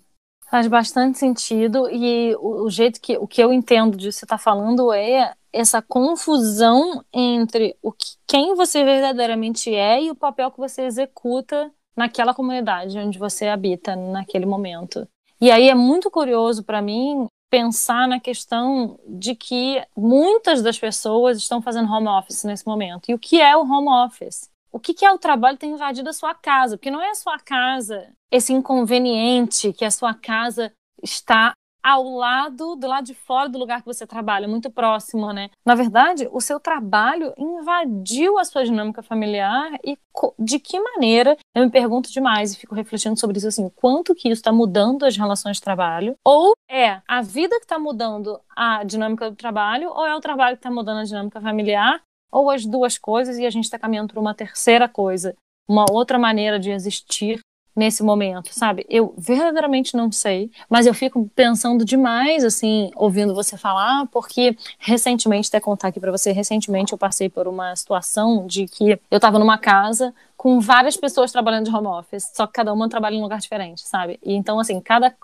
[0.51, 4.39] Faz bastante sentido e o, o jeito que o que eu entendo de você estar
[4.39, 10.51] tá falando é essa confusão entre o que, quem você verdadeiramente é e o papel
[10.51, 15.07] que você executa naquela comunidade onde você habita naquele momento.
[15.41, 21.39] E aí é muito curioso para mim pensar na questão de que muitas das pessoas
[21.39, 23.11] estão fazendo home office nesse momento.
[23.11, 24.51] E o que é o home office?
[24.71, 27.15] O que, que é o trabalho ter invadido a sua casa, porque não é a
[27.15, 31.53] sua casa esse inconveniente que a sua casa está
[31.83, 35.49] ao lado, do lado de fora do lugar que você trabalha, muito próximo, né?
[35.65, 39.97] Na verdade, o seu trabalho invadiu a sua dinâmica familiar e
[40.39, 41.37] de que maneira?
[41.55, 45.05] Eu me pergunto demais e fico refletindo sobre isso assim, quanto que isso está mudando
[45.05, 46.15] as relações de trabalho?
[46.25, 50.57] Ou é a vida que está mudando a dinâmica do trabalho, ou é o trabalho
[50.57, 52.03] que está mudando a dinâmica familiar?
[52.31, 55.35] Ou as duas coisas e a gente está caminhando para uma terceira coisa,
[55.67, 57.41] uma outra maneira de existir
[57.79, 58.85] nesse momento, sabe?
[58.91, 65.49] Eu verdadeiramente não sei, mas eu fico pensando demais, assim, ouvindo você falar, porque recentemente,
[65.49, 69.39] até contar aqui para você, recentemente eu passei por uma situação de que eu estava
[69.39, 73.21] numa casa com várias pessoas trabalhando de home office, só que cada uma trabalha em
[73.21, 74.19] um lugar diferente, sabe?
[74.25, 75.15] E então, assim, cada.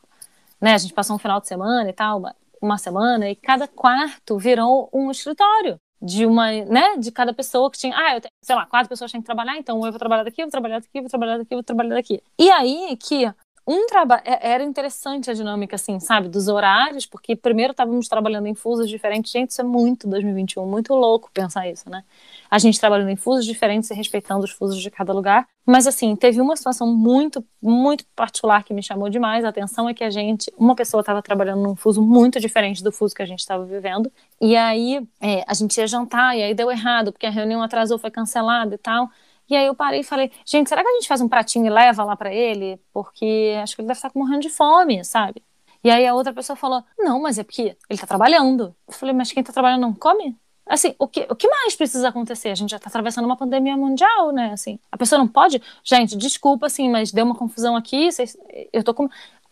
[0.60, 2.22] Né, a gente passou um final de semana e tal,
[2.62, 7.78] uma, semana, e cada quarto virou um escritório de uma, né, de cada pessoa que
[7.78, 10.24] tinha, ah, eu tenho, sei lá, quatro pessoas têm que trabalhar, então eu vou trabalhar
[10.24, 12.22] daqui, eu vou trabalhar daqui, eu vou trabalhar daqui, eu vou trabalhar daqui.
[12.38, 13.32] E aí que
[13.66, 18.46] um trabalho é, era interessante a dinâmica assim, sabe, dos horários, porque primeiro estávamos trabalhando
[18.46, 19.32] em fusos diferentes.
[19.32, 22.04] Gente, isso é muito 2021, muito louco pensar isso, né?
[22.50, 25.46] A gente trabalhando em fusos diferentes e respeitando os fusos de cada lugar.
[25.66, 29.94] Mas assim, teve uma situação muito, muito particular que me chamou demais a atenção é
[29.94, 33.26] que a gente, uma pessoa estava trabalhando num fuso muito diferente do fuso que a
[33.26, 34.12] gente estava vivendo.
[34.40, 37.98] E aí é, a gente ia jantar e aí deu errado porque a reunião atrasou,
[37.98, 39.08] foi cancelada e tal.
[39.48, 41.70] E aí eu parei e falei, gente, será que a gente faz um pratinho e
[41.70, 42.80] leva lá para ele?
[42.92, 45.42] Porque acho que ele deve estar morrendo de fome, sabe?
[45.84, 48.74] E aí a outra pessoa falou: Não, mas é porque ele tá trabalhando.
[48.88, 50.34] Eu falei: Mas quem tá trabalhando não come?
[50.66, 52.48] Assim, o que, o que mais precisa acontecer?
[52.48, 54.52] A gente já tá atravessando uma pandemia mundial, né?
[54.52, 55.60] Assim, a pessoa não pode.
[55.84, 58.10] Gente, desculpa, assim, mas deu uma confusão aqui.
[58.10, 58.34] Cês,
[58.72, 59.08] eu tô com.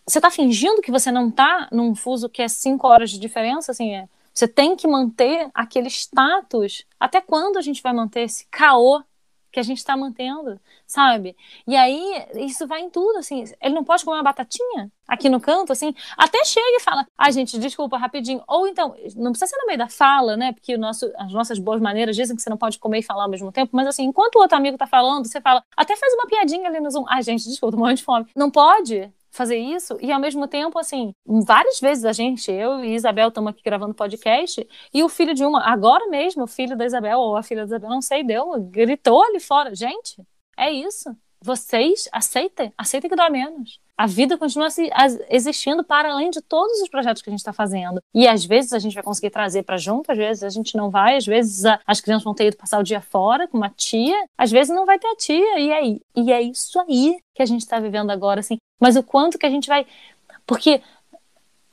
[0.06, 3.70] Você tá fingindo que você não tá num fuso que é cinco horas de diferença?
[3.72, 6.86] Assim, é, você tem que manter aquele status.
[6.98, 9.02] Até quando a gente vai manter esse caô
[9.52, 11.36] que a gente está mantendo, sabe?
[11.66, 13.44] E aí, isso vai em tudo, assim.
[13.60, 15.94] Ele não pode comer uma batatinha aqui no canto, assim.
[16.16, 18.42] Até chega e fala, ah, gente, desculpa, rapidinho.
[18.48, 20.52] Ou então, não precisa ser no meio da fala, né?
[20.52, 23.30] Porque nosso, as nossas boas maneiras dizem que você não pode comer e falar ao
[23.30, 23.70] mesmo tempo.
[23.74, 26.80] Mas, assim, enquanto o outro amigo tá falando, você fala, até faz uma piadinha ali
[26.80, 27.04] no Zoom.
[27.08, 28.26] Ah, gente, desculpa, tô morrendo de fome.
[28.34, 29.98] Não pode, fazer isso.
[30.00, 33.94] E ao mesmo tempo assim várias vezes a gente eu e Isabel estamos aqui gravando
[33.94, 37.62] podcast e o filho de uma agora mesmo o filho da Isabel ou a filha
[37.62, 39.74] da Isabel não sei deu gritou ali fora.
[39.74, 40.22] Gente
[40.56, 41.16] é isso.
[41.40, 44.66] Vocês aceitem aceitem que dá menos a vida continua
[45.30, 48.02] existindo para além de todos os projetos que a gente está fazendo.
[48.12, 50.90] E às vezes a gente vai conseguir trazer para junto, às vezes a gente não
[50.90, 53.70] vai, às vezes a, as crianças vão ter ido passar o dia fora com uma
[53.70, 55.60] tia, às vezes não vai ter a tia.
[55.60, 56.00] E aí?
[56.16, 58.56] E é isso aí que a gente está vivendo agora, assim.
[58.80, 59.86] Mas o quanto que a gente vai.
[60.44, 60.82] Porque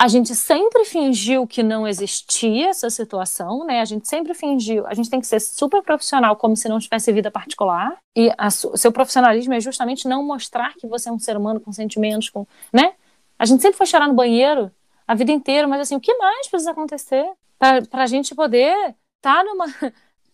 [0.02, 3.82] a gente sempre fingiu que não existia essa situação, né?
[3.82, 4.88] A gente sempre fingiu.
[4.88, 7.98] A gente tem que ser super profissional, como se não tivesse vida particular.
[8.16, 11.74] E a, seu profissionalismo é justamente não mostrar que você é um ser humano com
[11.74, 12.94] sentimentos, com, né?
[13.38, 14.72] A gente sempre foi chorar no banheiro
[15.06, 18.74] a vida inteira, mas assim, o que mais precisa acontecer para a gente poder
[19.18, 19.66] estar tá numa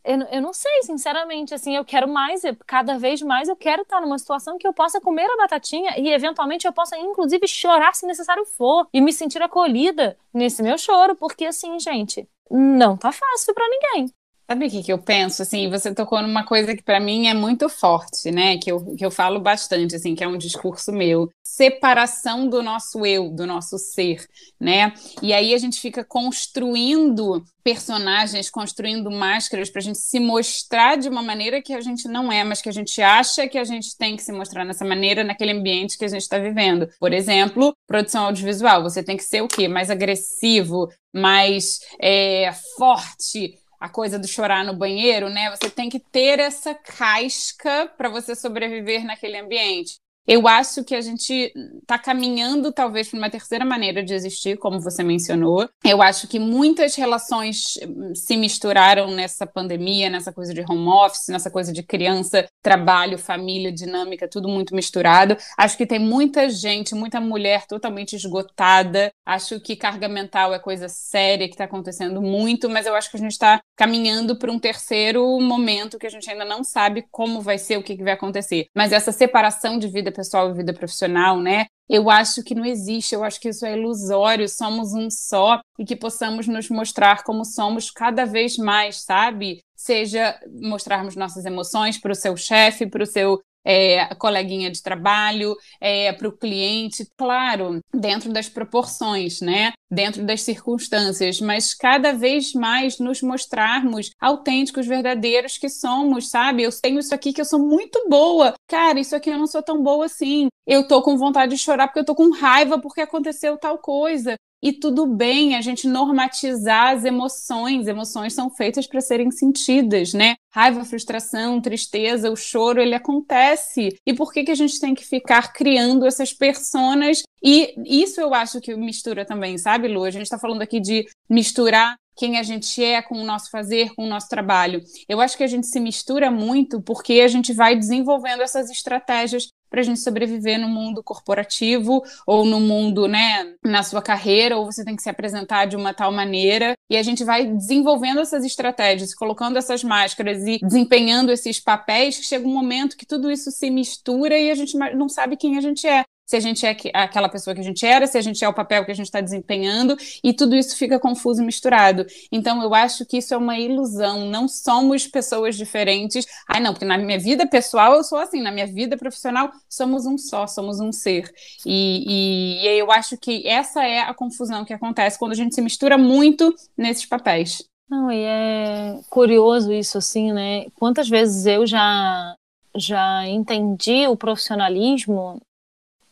[0.06, 4.00] eu, eu não sei, sinceramente, assim, eu quero mais, cada vez mais eu quero estar
[4.00, 8.06] numa situação que eu possa comer a batatinha e eventualmente eu possa, inclusive, chorar se
[8.06, 13.54] necessário for e me sentir acolhida nesse meu choro, porque assim, gente, não tá fácil
[13.54, 14.14] para ninguém.
[14.48, 15.42] Sabe o que, que eu penso?
[15.42, 18.58] Assim, você tocou numa coisa que para mim é muito forte, né?
[18.60, 21.32] Que eu, que eu falo bastante, assim, que é um discurso meu.
[21.44, 24.24] Separação do nosso eu, do nosso ser,
[24.60, 24.94] né?
[25.20, 31.10] E aí a gente fica construindo personagens, construindo máscaras para a gente se mostrar de
[31.10, 33.98] uma maneira que a gente não é, mas que a gente acha que a gente
[33.98, 36.88] tem que se mostrar nessa maneira, naquele ambiente que a gente está vivendo.
[37.00, 38.84] Por exemplo, produção audiovisual.
[38.84, 39.68] Você tem que ser o quê?
[39.68, 45.50] Mais agressivo, mais é, forte a coisa do chorar no banheiro, né?
[45.56, 50.00] Você tem que ter essa casca para você sobreviver naquele ambiente.
[50.28, 54.80] Eu acho que a gente está caminhando, talvez, para uma terceira maneira de existir, como
[54.80, 55.70] você mencionou.
[55.84, 61.28] Eu acho que muitas relações hum, se misturaram nessa pandemia, nessa coisa de home office,
[61.28, 65.38] nessa coisa de criança, trabalho, família, dinâmica, tudo muito misturado.
[65.56, 69.12] Acho que tem muita gente, muita mulher totalmente esgotada.
[69.24, 73.18] Acho que carga mental é coisa séria que está acontecendo muito, mas eu acho que
[73.18, 77.42] a gente está caminhando para um terceiro momento que a gente ainda não sabe como
[77.42, 78.66] vai ser, o que, que vai acontecer.
[78.76, 81.66] Mas essa separação de vida pessoal e vida profissional, né?
[81.88, 85.86] Eu acho que não existe, eu acho que isso é ilusório, somos um só e
[85.86, 89.62] que possamos nos mostrar como somos cada vez mais, sabe?
[89.76, 95.56] Seja mostrarmos nossas emoções para o seu chefe, para o seu é, coleguinha de trabalho,
[95.82, 99.74] é, para o cliente, claro, dentro das proporções, né?
[99.92, 106.64] Dentro das circunstâncias, mas cada vez mais nos mostrarmos autênticos, verdadeiros que somos, sabe?
[106.64, 108.54] Eu tenho isso aqui que eu sou muito boa.
[108.68, 110.48] Cara, isso aqui eu não sou tão boa assim.
[110.68, 114.36] Eu tô com vontade de chorar porque eu tô com raiva porque aconteceu tal coisa
[114.66, 117.86] e tudo bem a gente normatizar as emoções.
[117.86, 120.34] Emoções são feitas para serem sentidas, né?
[120.52, 123.96] Raiva, frustração, tristeza, o choro, ele acontece.
[124.04, 127.22] E por que, que a gente tem que ficar criando essas personas?
[127.44, 130.04] E isso eu acho que mistura também, sabe, Lu?
[130.04, 133.94] A gente está falando aqui de misturar quem a gente é com o nosso fazer,
[133.94, 134.82] com o nosso trabalho.
[135.08, 139.48] Eu acho que a gente se mistura muito porque a gente vai desenvolvendo essas estratégias
[139.70, 144.66] para a gente sobreviver no mundo corporativo ou no mundo, né, na sua carreira, ou
[144.66, 146.74] você tem que se apresentar de uma tal maneira.
[146.90, 152.48] E a gente vai desenvolvendo essas estratégias, colocando essas máscaras e desempenhando esses papéis, chega
[152.48, 155.88] um momento que tudo isso se mistura e a gente não sabe quem a gente
[155.88, 158.50] é se a gente é aquela pessoa que a gente era, se a gente é
[158.50, 162.06] o papel que a gente está desempenhando, e tudo isso fica confuso e misturado.
[162.32, 164.26] Então, eu acho que isso é uma ilusão.
[164.30, 166.26] Não somos pessoas diferentes.
[166.48, 170.06] Ai, não, porque na minha vida pessoal eu sou assim, na minha vida profissional somos
[170.06, 171.32] um só, somos um ser.
[171.66, 175.54] E, e, e eu acho que essa é a confusão que acontece quando a gente
[175.54, 177.64] se mistura muito nesses papéis.
[177.88, 180.66] Não, e é curioso isso, assim, né?
[180.76, 182.36] Quantas vezes eu já
[182.78, 185.42] já entendi o profissionalismo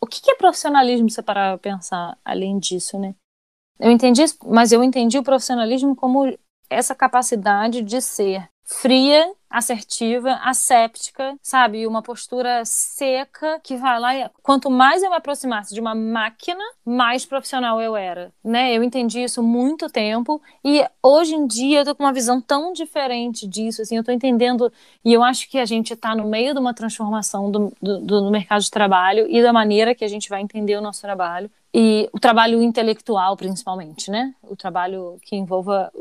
[0.03, 3.15] o que, é profissionalismo, se parar para pensar além disso, né?
[3.79, 6.37] Eu entendi, mas eu entendi o profissionalismo como
[6.69, 11.85] essa capacidade de ser fria, assertiva, asséptica, sabe?
[11.85, 16.63] Uma postura seca que vai lá e quanto mais eu me aproximasse de uma máquina,
[16.83, 18.75] mais profissional eu era, né?
[18.75, 22.73] Eu entendi isso muito tempo e hoje em dia eu tô com uma visão tão
[22.73, 24.73] diferente disso, assim, eu tô entendendo
[25.05, 28.31] e eu acho que a gente tá no meio de uma transformação do, do, do
[28.31, 32.07] mercado de trabalho e da maneira que a gente vai entender o nosso trabalho e
[32.13, 34.33] o trabalho intelectual principalmente, né?
[34.43, 35.91] O trabalho que envolva,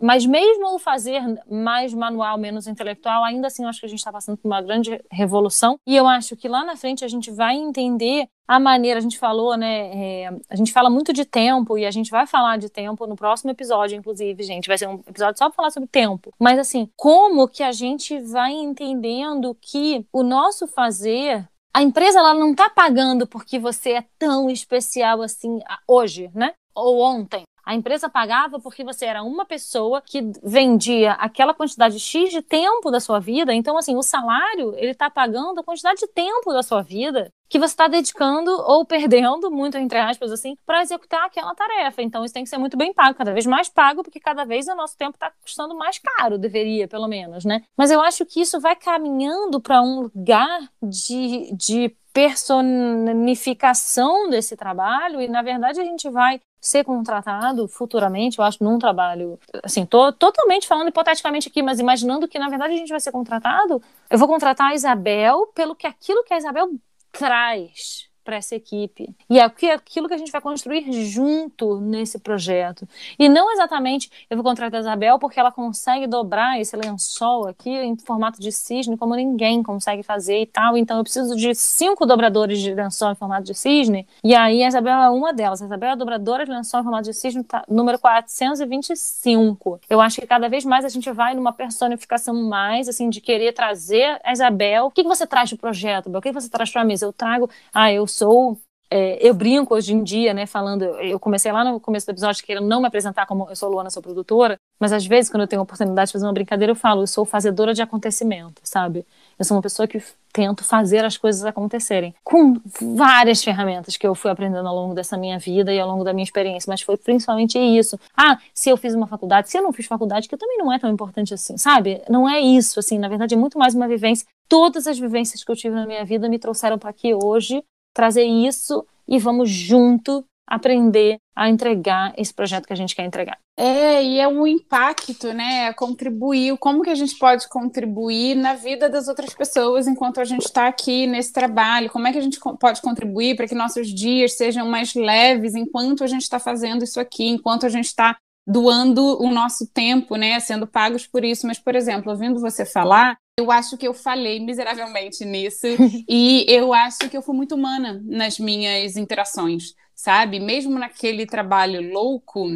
[0.00, 3.98] mas mesmo o fazer mais manual, menos intelectual, ainda assim eu acho que a gente
[3.98, 7.30] está passando por uma grande revolução e eu acho que lá na frente a gente
[7.30, 10.24] vai entender a maneira, a gente falou, né?
[10.24, 13.14] É, a gente fala muito de tempo e a gente vai falar de tempo no
[13.14, 14.66] próximo episódio, inclusive, gente.
[14.66, 16.34] Vai ser um episódio só para falar sobre tempo.
[16.36, 22.34] Mas assim, como que a gente vai entendendo que o nosso fazer a empresa ela
[22.34, 26.54] não está pagando porque você é tão especial assim hoje, né?
[26.74, 27.44] Ou ontem.
[27.64, 32.90] A empresa pagava porque você era uma pessoa que vendia aquela quantidade X de tempo
[32.90, 33.54] da sua vida.
[33.54, 37.58] Então, assim, o salário, ele está pagando a quantidade de tempo da sua vida que
[37.58, 42.00] você está dedicando ou perdendo, muito entre aspas, assim, para executar aquela tarefa.
[42.00, 44.68] Então, isso tem que ser muito bem pago, cada vez mais pago, porque cada vez
[44.68, 47.62] o nosso tempo está custando mais caro, deveria, pelo menos, né?
[47.76, 55.20] Mas eu acho que isso vai caminhando para um lugar de, de personificação desse trabalho
[55.20, 60.12] e na verdade a gente vai ser contratado futuramente, eu acho, num trabalho, assim, tô
[60.12, 64.18] totalmente falando hipoteticamente aqui, mas imaginando que na verdade a gente vai ser contratado, eu
[64.18, 66.70] vou contratar a Isabel pelo que aquilo que a Isabel
[67.12, 69.14] traz para essa equipe.
[69.28, 72.88] E é aquilo que a gente vai construir junto nesse projeto.
[73.18, 77.70] E não exatamente eu vou contratar a Isabel porque ela consegue dobrar esse lençol aqui
[77.70, 80.76] em formato de cisne como ninguém consegue fazer e tal.
[80.76, 84.06] Então eu preciso de cinco dobradores de lençol em formato de cisne.
[84.22, 85.62] E aí a Isabel é uma delas.
[85.62, 89.80] A Isabel é a dobradora de lençol em formato de cisne tá, número 425.
[89.88, 93.52] Eu acho que cada vez mais a gente vai numa personificação mais, assim, de querer
[93.52, 94.86] trazer a Isabel.
[94.86, 96.18] O que, que você traz para o projeto, Bel?
[96.18, 97.06] O que, que você traz para mesa?
[97.06, 98.58] Eu trago, ah, eu sou
[98.92, 102.44] é, eu brinco hoje em dia, né, falando, eu comecei lá no começo do episódio
[102.44, 105.46] querendo não me apresentar como eu sou Luana, sou produtora, mas às vezes quando eu
[105.46, 109.06] tenho a oportunidade de fazer uma brincadeira, eu falo, eu sou fazedora de acontecimento, sabe?
[109.38, 114.14] Eu sou uma pessoa que tento fazer as coisas acontecerem com várias ferramentas que eu
[114.14, 116.96] fui aprendendo ao longo dessa minha vida e ao longo da minha experiência, mas foi
[116.96, 117.98] principalmente isso.
[118.16, 120.80] Ah, se eu fiz uma faculdade, se eu não fiz faculdade, que também não é
[120.80, 122.02] tão importante assim, sabe?
[122.08, 124.26] Não é isso, assim, na verdade é muito mais uma vivência.
[124.48, 127.62] Todas as vivências que eu tive na minha vida me trouxeram para aqui hoje
[127.94, 133.38] trazer isso e vamos junto aprender a entregar esse projeto que a gente quer entregar.
[133.56, 135.66] É, e é um impacto, né?
[135.66, 140.24] É contribuir, como que a gente pode contribuir na vida das outras pessoas enquanto a
[140.24, 141.88] gente está aqui nesse trabalho?
[141.90, 146.02] Como é que a gente pode contribuir para que nossos dias sejam mais leves enquanto
[146.02, 150.40] a gente está fazendo isso aqui, enquanto a gente está doando o nosso tempo, né?
[150.40, 151.46] Sendo pagos por isso.
[151.46, 155.66] Mas, por exemplo, ouvindo você falar, eu acho que eu falei miseravelmente nisso
[156.08, 160.38] e eu acho que eu fui muito humana nas minhas interações, sabe?
[160.40, 162.46] Mesmo naquele trabalho louco,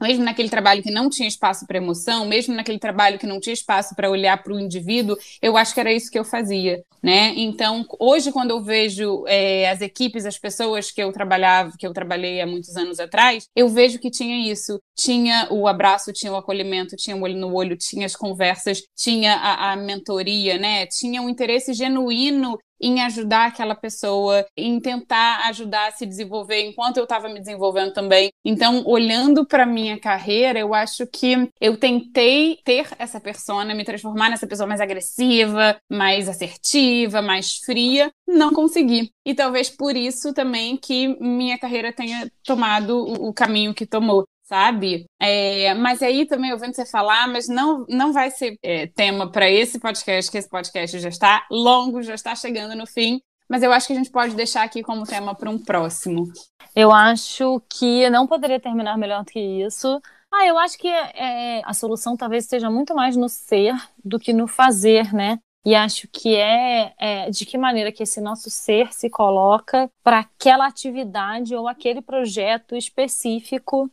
[0.00, 3.54] mesmo naquele trabalho que não tinha espaço para emoção, mesmo naquele trabalho que não tinha
[3.54, 7.32] espaço para olhar para o indivíduo, eu acho que era isso que eu fazia, né?
[7.36, 11.92] Então, hoje, quando eu vejo é, as equipes, as pessoas que eu trabalhava, que eu
[11.92, 14.80] trabalhei há muitos anos atrás, eu vejo que tinha isso.
[14.96, 19.34] Tinha o abraço, tinha o acolhimento, tinha o olho no olho, tinha as conversas, tinha
[19.34, 20.86] a, a mentoria, né?
[20.86, 26.96] Tinha um interesse genuíno em ajudar aquela pessoa, em tentar ajudar a se desenvolver enquanto
[26.98, 28.30] eu estava me desenvolvendo também.
[28.44, 34.30] Então, olhando para minha carreira, eu acho que eu tentei ter essa persona, me transformar
[34.30, 39.10] nessa pessoa mais agressiva, mais assertiva, mais fria, não consegui.
[39.24, 45.06] E talvez por isso também que minha carreira tenha tomado o caminho que tomou sabe?
[45.20, 49.50] É, mas aí também ouvindo você falar, mas não, não vai ser é, tema para
[49.50, 53.20] esse podcast, que esse podcast já está longo, já está chegando no fim.
[53.48, 56.32] Mas eu acho que a gente pode deixar aqui como tema para um próximo.
[56.74, 60.00] Eu acho que não poderia terminar melhor do que isso.
[60.32, 64.32] Ah, eu acho que é, a solução talvez esteja muito mais no ser do que
[64.32, 65.38] no fazer, né?
[65.64, 70.20] E acho que é, é, de que maneira que esse nosso ser se coloca para
[70.20, 73.90] aquela atividade ou aquele projeto específico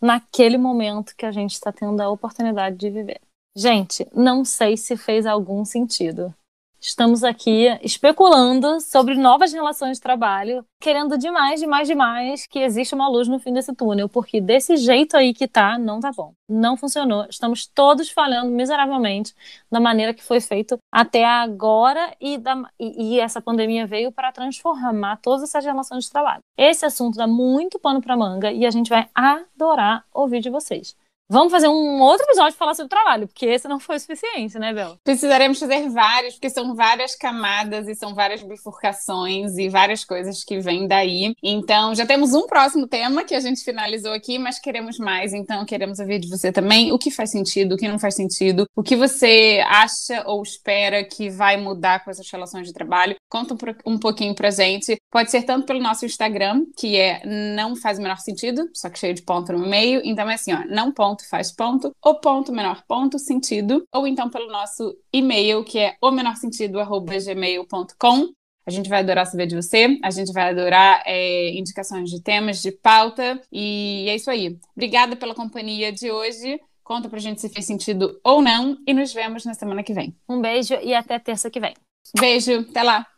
[0.00, 3.20] naquele momento que a gente está tendo a oportunidade de viver.
[3.56, 6.34] Gente, não sei se fez algum sentido.
[6.80, 13.08] Estamos aqui especulando sobre novas relações de trabalho, querendo demais, demais, demais que exista uma
[13.08, 16.32] luz no fim desse túnel, porque desse jeito aí que tá, não tá bom.
[16.48, 17.26] Não funcionou.
[17.28, 19.34] Estamos todos falhando miseravelmente
[19.70, 24.30] da maneira que foi feito até agora e, da, e, e essa pandemia veio para
[24.30, 26.42] transformar todas essas relações de trabalho.
[26.56, 30.96] Esse assunto dá muito pano para manga e a gente vai adorar ouvir de vocês.
[31.30, 34.72] Vamos fazer um outro episódio falar sobre trabalho, porque esse não foi o suficiente, né,
[34.72, 34.96] Bel?
[35.04, 40.58] Precisaremos fazer vários, porque são várias camadas e são várias bifurcações e várias coisas que
[40.58, 41.34] vêm daí.
[41.42, 45.66] Então, já temos um próximo tema que a gente finalizou aqui, mas queremos mais, então
[45.66, 48.82] queremos ouvir de você também o que faz sentido, o que não faz sentido, o
[48.82, 53.16] que você acha ou espera que vai mudar com essas relações de trabalho.
[53.28, 53.54] Conta
[53.84, 54.96] um pouquinho pra gente.
[55.10, 57.20] Pode ser tanto pelo nosso Instagram, que é
[57.54, 60.00] não faz o menor sentido, só que cheio de ponto no meio.
[60.02, 64.28] Então é assim, ó, não ponto faz ponto, o ponto menor ponto sentido, ou então
[64.28, 68.32] pelo nosso e-mail, que é o menor sentido, gmail.com.
[68.66, 72.60] A gente vai adorar saber de você, a gente vai adorar é, indicações de temas,
[72.60, 74.58] de pauta, e é isso aí.
[74.76, 76.60] Obrigada pela companhia de hoje.
[76.84, 80.14] Conta pra gente se fez sentido ou não, e nos vemos na semana que vem.
[80.28, 81.74] Um beijo e até terça que vem.
[82.18, 83.17] Beijo, até lá!